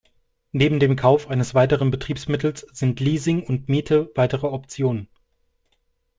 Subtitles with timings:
[0.51, 5.07] Neben dem Kauf eines weiteren Betriebsmittels sind Leasing und Miete weitere Optionen.